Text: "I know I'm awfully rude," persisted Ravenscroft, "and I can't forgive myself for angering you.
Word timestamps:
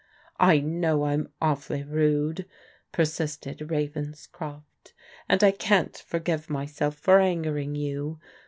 "I 0.53 0.59
know 0.59 1.03
I'm 1.05 1.31
awfully 1.39 1.83
rude," 1.83 2.47
persisted 2.91 3.69
Ravenscroft, 3.69 4.95
"and 5.29 5.43
I 5.43 5.51
can't 5.51 5.95
forgive 5.95 6.49
myself 6.49 6.95
for 6.95 7.19
angering 7.19 7.75
you. 7.75 8.19